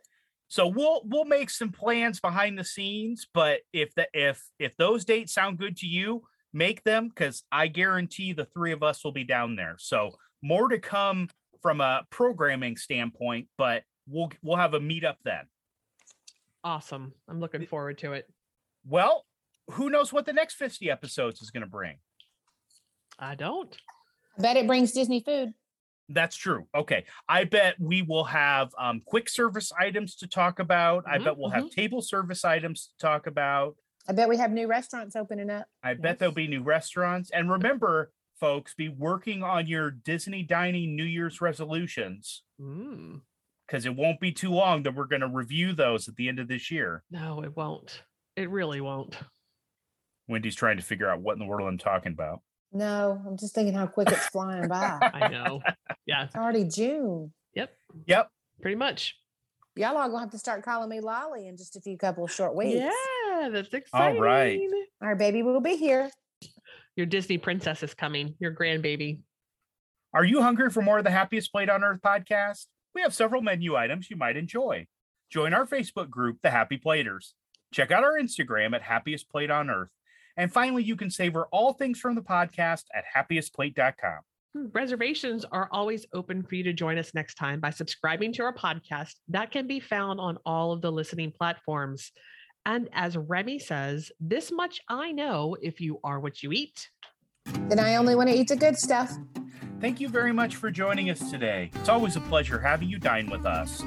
[0.51, 5.05] So we'll we'll make some plans behind the scenes, but if the if if those
[5.05, 9.13] dates sound good to you, make them because I guarantee the three of us will
[9.13, 9.75] be down there.
[9.79, 10.11] So
[10.41, 11.29] more to come
[11.61, 15.45] from a programming standpoint, but we'll we'll have a meetup then.
[16.63, 18.27] Awesome i'm looking forward to it
[18.85, 19.25] Well,
[19.71, 21.97] who knows what the next 50 episodes is going to bring?
[23.19, 23.77] i don't
[24.37, 25.53] I bet it brings Disney food.
[26.07, 26.65] That's true.
[26.73, 27.03] Okay.
[27.27, 31.03] I bet we will have um, quick service items to talk about.
[31.05, 33.75] I Mhm, bet we'll have table service items to talk about.
[34.07, 35.67] I bet we have new restaurants opening up.
[35.83, 37.29] I bet there'll be new restaurants.
[37.31, 43.21] And remember, folks, be working on your Disney dining New Year's resolutions Mm,
[43.71, 46.39] because it won't be too long that we're going to review those at the end
[46.39, 47.03] of this year.
[47.09, 48.03] no it won't
[48.35, 49.15] it really won't
[50.27, 52.39] Wendy's trying to figure out what in the world I'm talking about.
[52.71, 54.97] No, I'm just thinking how quick it's flying by.
[55.13, 55.61] i know
[56.05, 57.31] yeah It's already June.
[57.55, 57.73] yep
[58.07, 58.29] Yep.
[58.61, 59.15] pretty much
[59.77, 62.31] Y'all are gonna have to start calling me Lolly in just a few couple of
[62.31, 62.75] short weeks.
[62.75, 64.59] yeah that's exciting right.
[65.01, 66.09] Our baby will be here.
[66.97, 69.19] your disney princess is coming your grandbaby
[70.13, 72.65] Are you hungry for more of the Happiest Plate on Earth podcast?
[72.93, 74.87] We have several menu items you might enjoy.
[75.29, 77.35] Join our Facebook group, The Happy Platers.
[77.73, 79.91] Check out our Instagram at Happiest Plate on Earth.
[80.35, 84.19] And finally, you can savor all things from the podcast at happiestplate.com.
[84.53, 88.43] Hmm, Reservations are always open for you to join us next time by subscribing to
[88.43, 89.13] our podcast.
[89.29, 92.11] That can be found on all of the listening platforms.
[92.65, 96.89] And as Remy says, this much I know if you are what you eat.
[97.45, 99.11] Then I only want to eat the good stuff.
[99.81, 101.71] Thank you very much for joining us today.
[101.73, 103.81] It's always a pleasure having you dine with us.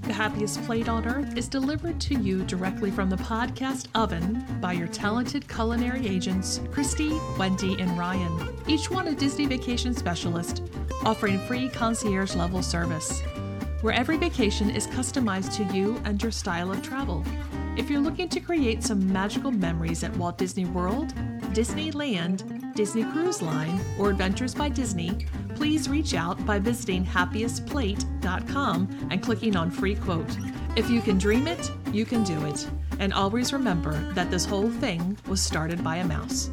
[0.00, 4.72] The Happiest Plate on Earth is delivered to you directly from the podcast oven by
[4.72, 8.56] your talented culinary agents, Christy, Wendy, and Ryan.
[8.66, 10.62] Each one a Disney vacation specialist,
[11.04, 13.20] offering free concierge level service,
[13.82, 17.22] where every vacation is customized to you and your style of travel.
[17.78, 21.14] If you're looking to create some magical memories at Walt Disney World,
[21.54, 29.22] Disneyland, Disney Cruise Line, or Adventures by Disney, please reach out by visiting happiestplate.com and
[29.22, 30.36] clicking on free quote.
[30.74, 32.68] If you can dream it, you can do it.
[32.98, 36.50] And always remember that this whole thing was started by a mouse.